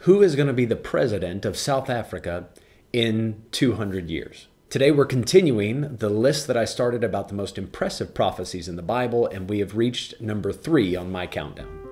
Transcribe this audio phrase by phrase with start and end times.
[0.00, 2.48] who is going to be the president of South Africa
[2.92, 4.46] in 200 years.
[4.70, 8.82] Today, we're continuing the list that I started about the most impressive prophecies in the
[8.82, 11.89] Bible, and we have reached number three on my countdown.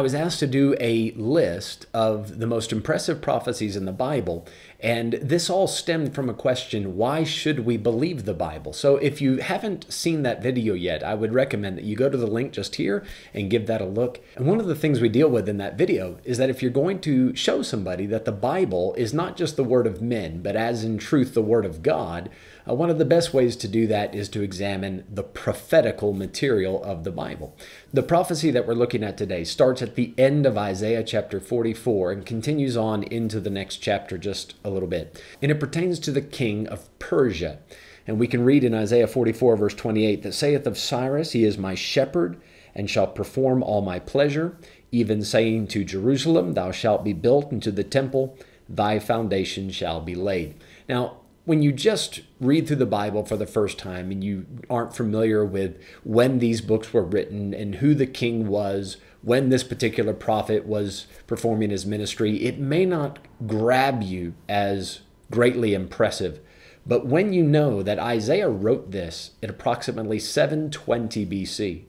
[0.00, 4.46] I was asked to do a list of the most impressive prophecies in the Bible,
[4.82, 8.72] and this all stemmed from a question why should we believe the Bible?
[8.72, 12.16] So, if you haven't seen that video yet, I would recommend that you go to
[12.16, 14.20] the link just here and give that a look.
[14.36, 16.70] And one of the things we deal with in that video is that if you're
[16.70, 20.56] going to show somebody that the Bible is not just the word of men, but
[20.56, 22.30] as in truth the word of God,
[22.68, 26.82] uh, one of the best ways to do that is to examine the prophetical material
[26.82, 27.56] of the Bible.
[27.92, 32.12] The prophecy that we're looking at today starts at the end of Isaiah chapter 44
[32.12, 35.22] and continues on into the next chapter just a little bit.
[35.42, 37.58] And it pertains to the king of Persia.
[38.06, 41.58] And we can read in Isaiah 44, verse 28, that saith of Cyrus, He is
[41.58, 42.40] my shepherd,
[42.74, 44.56] and shall perform all my pleasure,
[44.90, 48.36] even saying to Jerusalem, Thou shalt be built into the temple,
[48.68, 50.54] thy foundation shall be laid.
[50.88, 54.94] Now, when you just read through the Bible for the first time and you aren't
[54.94, 60.14] familiar with when these books were written and who the king was, when this particular
[60.14, 66.40] prophet was performing his ministry, it may not grab you as greatly impressive.
[66.86, 71.84] But when you know that Isaiah wrote this at approximately 720 BC,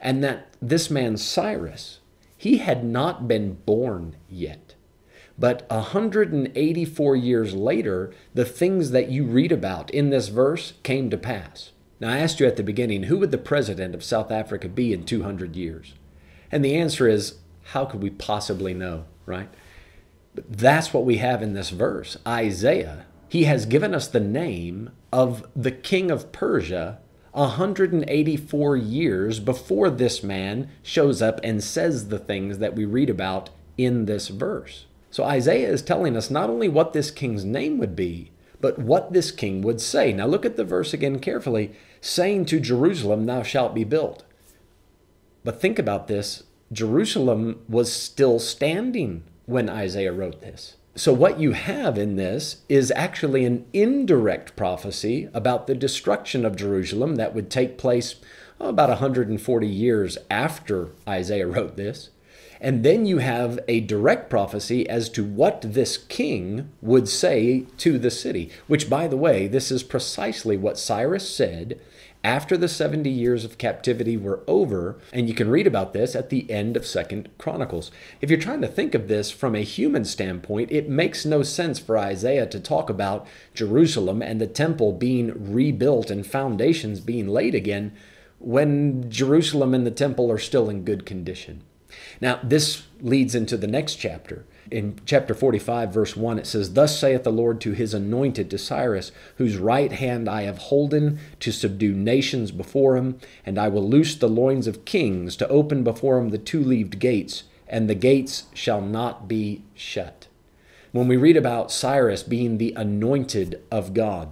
[0.00, 2.00] and that this man Cyrus,
[2.36, 4.74] he had not been born yet.
[5.38, 11.16] But 184 years later, the things that you read about in this verse came to
[11.16, 11.72] pass.
[11.98, 14.92] Now, I asked you at the beginning, who would the president of South Africa be
[14.92, 15.94] in 200 years?
[16.54, 17.34] And the answer is,
[17.72, 19.48] how could we possibly know, right?
[20.36, 22.16] But that's what we have in this verse.
[22.24, 27.00] Isaiah, he has given us the name of the king of Persia
[27.32, 33.50] 184 years before this man shows up and says the things that we read about
[33.76, 34.86] in this verse.
[35.10, 38.30] So Isaiah is telling us not only what this king's name would be,
[38.60, 40.12] but what this king would say.
[40.12, 44.23] Now look at the verse again carefully saying to Jerusalem, Thou shalt be built.
[45.44, 50.76] But think about this Jerusalem was still standing when Isaiah wrote this.
[50.96, 56.56] So, what you have in this is actually an indirect prophecy about the destruction of
[56.56, 58.14] Jerusalem that would take place
[58.60, 62.10] oh, about 140 years after Isaiah wrote this.
[62.60, 67.98] And then you have a direct prophecy as to what this king would say to
[67.98, 71.78] the city, which, by the way, this is precisely what Cyrus said
[72.24, 76.30] after the 70 years of captivity were over and you can read about this at
[76.30, 77.90] the end of second chronicles
[78.20, 81.78] if you're trying to think of this from a human standpoint it makes no sense
[81.78, 87.54] for isaiah to talk about jerusalem and the temple being rebuilt and foundations being laid
[87.54, 87.92] again
[88.38, 91.62] when jerusalem and the temple are still in good condition
[92.20, 94.44] now, this leads into the next chapter.
[94.70, 98.58] In chapter 45, verse 1, it says, Thus saith the Lord to his anointed, to
[98.58, 103.86] Cyrus, whose right hand I have holden to subdue nations before him, and I will
[103.86, 107.94] loose the loins of kings, to open before him the two leaved gates, and the
[107.94, 110.28] gates shall not be shut.
[110.92, 114.30] When we read about Cyrus being the anointed of God,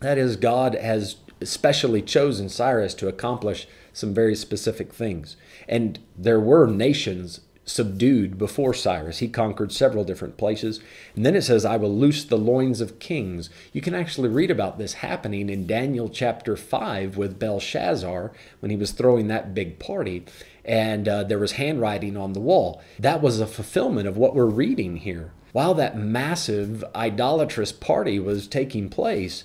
[0.00, 5.36] that is, God has especially chosen Cyrus to accomplish some very specific things.
[5.68, 9.18] And there were nations subdued before Cyrus.
[9.18, 10.80] He conquered several different places.
[11.14, 13.50] And then it says, I will loose the loins of kings.
[13.72, 18.76] You can actually read about this happening in Daniel chapter 5 with Belshazzar when he
[18.76, 20.24] was throwing that big party.
[20.64, 22.82] And uh, there was handwriting on the wall.
[22.98, 25.32] That was a fulfillment of what we're reading here.
[25.52, 29.44] While that massive idolatrous party was taking place,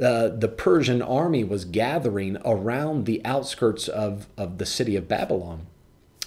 [0.00, 5.66] uh, the Persian army was gathering around the outskirts of, of the city of Babylon.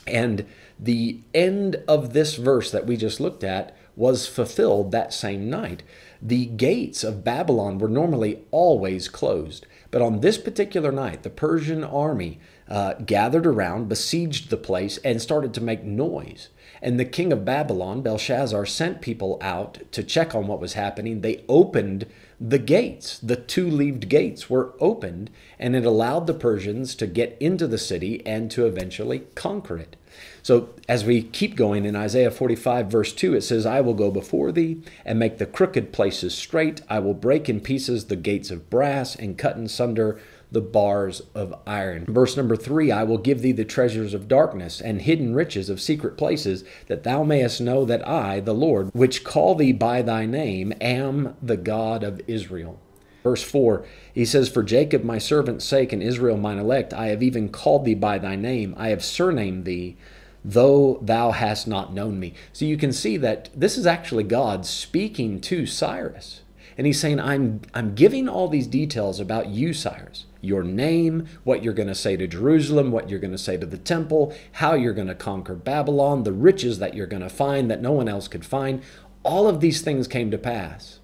[0.06, 0.46] And
[0.80, 5.84] the end of this verse that we just looked at was fulfilled that same night.
[6.22, 11.84] The gates of Babylon were normally always closed, but on this particular night, the Persian
[11.84, 16.50] army uh, gathered around, besieged the place, and started to make noise.
[16.82, 21.22] And the king of Babylon, Belshazzar, sent people out to check on what was happening.
[21.22, 22.08] They opened
[22.46, 27.38] the gates, the two leaved gates, were opened, and it allowed the Persians to get
[27.40, 29.96] into the city and to eventually conquer it.
[30.42, 34.12] So, as we keep going in Isaiah 45, verse 2, it says, I will go
[34.12, 36.82] before thee and make the crooked places straight.
[36.90, 40.20] I will break in pieces the gates of brass and cut in sunder
[40.54, 42.06] the bars of iron.
[42.06, 45.82] Verse number three I will give thee the treasures of darkness and hidden riches of
[45.82, 50.26] secret places, that thou mayest know that I, the Lord, which call thee by thy
[50.26, 52.80] name, am the God of Israel.
[53.24, 57.24] Verse 4, he says, For Jacob my servant's sake and Israel mine elect, I have
[57.24, 59.98] even called thee by thy name, I have surnamed thee
[60.46, 62.34] though thou hast not known me.
[62.52, 66.42] So you can see that this is actually God speaking to Cyrus.
[66.78, 70.26] And he's saying, I'm, I'm giving all these details about you, Cyrus.
[70.44, 73.66] Your name, what you're going to say to Jerusalem, what you're going to say to
[73.66, 77.72] the temple, how you're going to conquer Babylon, the riches that you're going to find
[77.72, 78.84] that no one else could find.
[79.24, 81.00] All of these things came to pass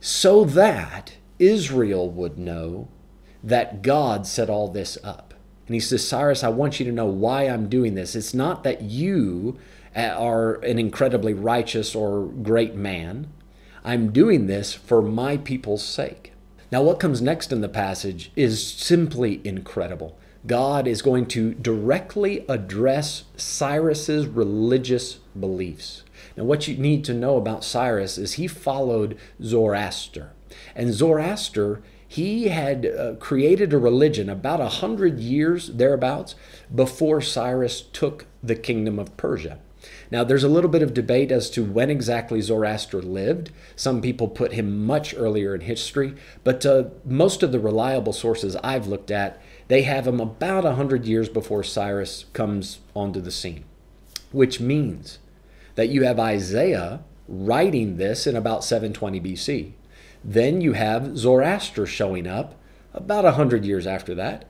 [0.00, 2.88] so that Israel would know
[3.44, 5.34] that God set all this up.
[5.66, 8.16] And he says, Cyrus, I want you to know why I'm doing this.
[8.16, 9.58] It's not that you
[9.94, 13.28] uh, are an incredibly righteous or great man.
[13.84, 16.29] I'm doing this for my people's sake.
[16.72, 20.16] Now, what comes next in the passage is simply incredible.
[20.46, 26.04] God is going to directly address Cyrus's religious beliefs.
[26.36, 30.32] Now, what you need to know about Cyrus is he followed Zoroaster.
[30.74, 36.34] And Zoroaster he had uh, created a religion about a hundred years thereabouts
[36.74, 39.60] before Cyrus took the kingdom of Persia.
[40.10, 43.52] Now, there's a little bit of debate as to when exactly Zoroaster lived.
[43.76, 48.56] Some people put him much earlier in history, but uh, most of the reliable sources
[48.56, 53.64] I've looked at, they have him about 100 years before Cyrus comes onto the scene,
[54.32, 55.20] which means
[55.76, 59.72] that you have Isaiah writing this in about 720 BC.
[60.24, 62.56] Then you have Zoroaster showing up
[62.92, 64.46] about a hundred years after that.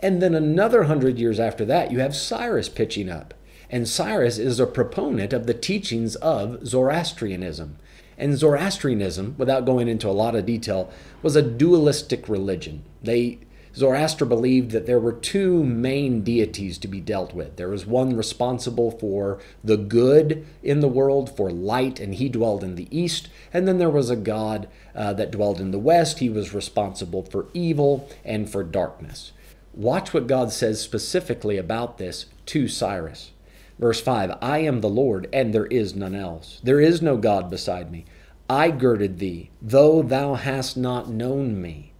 [0.00, 3.34] And then another hundred years after that, you have Cyrus pitching up.
[3.72, 7.78] And Cyrus is a proponent of the teachings of Zoroastrianism.
[8.18, 10.92] And Zoroastrianism, without going into a lot of detail,
[11.22, 12.84] was a dualistic religion.
[13.02, 13.38] They
[13.74, 17.56] Zoroaster believed that there were two main deities to be dealt with.
[17.56, 22.62] There was one responsible for the good in the world, for light, and he dwelled
[22.62, 23.30] in the east.
[23.50, 26.18] And then there was a god uh, that dwelled in the west.
[26.18, 29.32] He was responsible for evil and for darkness.
[29.72, 33.30] Watch what God says specifically about this to Cyrus.
[33.78, 36.60] Verse 5 I am the Lord, and there is none else.
[36.62, 38.04] There is no God beside me.
[38.48, 41.92] I girded thee, though thou hast not known me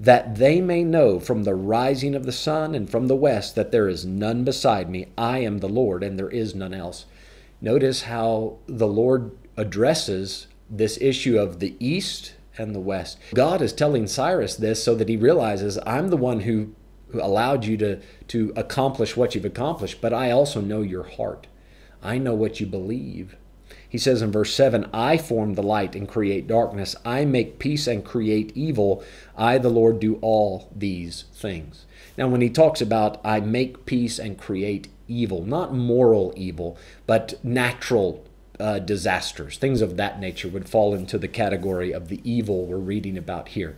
[0.00, 3.70] that they may know from the rising of the sun and from the west that
[3.70, 5.06] there is none beside me.
[5.16, 7.04] I am the Lord, and there is none else.
[7.60, 13.18] Notice how the Lord addresses this issue of the east and the west.
[13.34, 16.74] God is telling Cyrus this so that he realizes I'm the one who,
[17.14, 21.46] allowed you to, to accomplish what you've accomplished, but I also know your heart.
[22.02, 23.36] I know what you believe.
[23.88, 26.94] He says in verse 7 I form the light and create darkness.
[27.04, 29.02] I make peace and create evil.
[29.36, 31.86] I, the Lord, do all these things.
[32.16, 37.42] Now, when he talks about I make peace and create evil, not moral evil, but
[37.44, 38.24] natural
[38.60, 42.76] uh, disasters, things of that nature would fall into the category of the evil we're
[42.76, 43.76] reading about here.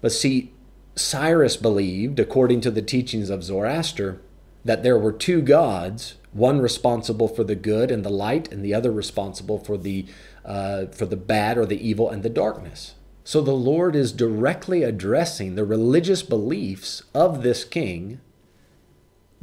[0.00, 0.52] But see,
[0.96, 4.20] Cyrus believed, according to the teachings of Zoroaster,
[4.64, 8.74] that there were two gods one responsible for the good and the light, and the
[8.74, 10.04] other responsible for the
[10.44, 12.94] uh, for the bad or the evil and the darkness.
[13.22, 18.20] So the Lord is directly addressing the religious beliefs of this king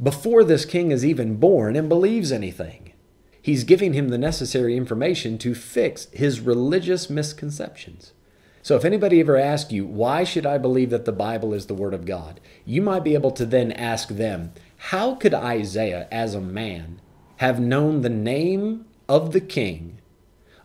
[0.00, 2.92] before this king is even born and believes anything.
[3.40, 8.12] He's giving him the necessary information to fix his religious misconceptions.
[8.62, 11.74] So if anybody ever asks you, why should I believe that the Bible is the
[11.74, 12.40] Word of God?
[12.64, 17.00] You might be able to then ask them, how could Isaiah, as a man,
[17.38, 19.98] have known the name of the king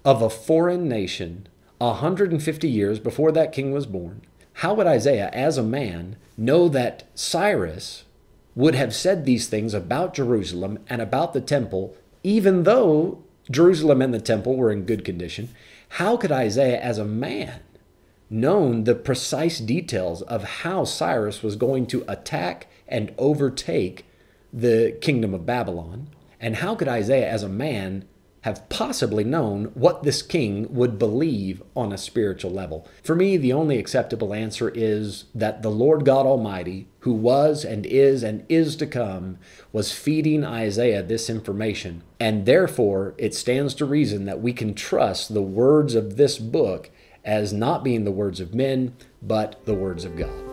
[0.05, 1.47] of a foreign nation
[1.79, 4.21] 150 years before that king was born?
[4.53, 8.03] How would Isaiah, as a man, know that Cyrus
[8.55, 14.13] would have said these things about Jerusalem and about the temple, even though Jerusalem and
[14.13, 15.49] the temple were in good condition?
[15.89, 17.61] How could Isaiah, as a man,
[18.29, 24.05] known the precise details of how Cyrus was going to attack and overtake
[24.51, 26.09] the kingdom of Babylon.
[26.39, 28.05] And how could Isaiah, as a man,
[28.41, 32.87] have possibly known what this king would believe on a spiritual level?
[33.03, 37.85] For me, the only acceptable answer is that the Lord God Almighty, who was and
[37.85, 39.39] is and is to come,
[39.73, 42.03] was feeding Isaiah this information.
[42.19, 46.89] And therefore, it stands to reason that we can trust the words of this book
[47.27, 50.46] as not being the words of men, but the words of God.